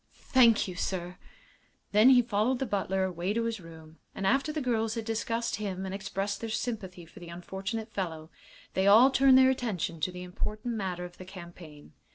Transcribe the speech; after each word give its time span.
"Thank 0.15 0.67
you, 0.67 0.73
sir." 0.75 1.17
Then 1.91 2.09
he 2.09 2.23
followed 2.23 2.57
the 2.57 2.65
butler 2.65 3.03
away 3.03 3.33
to 3.33 3.43
his 3.43 3.59
room, 3.59 3.99
and 4.15 4.25
after 4.25 4.51
the 4.51 4.59
girls 4.59 4.95
had 4.95 5.05
discussed 5.05 5.57
him 5.57 5.85
and 5.85 5.93
expressed 5.93 6.41
their 6.41 6.49
sympathy 6.49 7.05
for 7.05 7.19
the 7.19 7.29
unfortunate 7.29 7.93
fellow, 7.93 8.31
they 8.73 8.87
all 8.87 9.11
turned 9.11 9.37
their 9.37 9.51
attention 9.51 9.99
to 9.99 10.11
the 10.11 10.23
important 10.23 10.73
matter 10.73 11.05
of 11.05 11.19
the 11.19 11.25
campaign. 11.25 11.93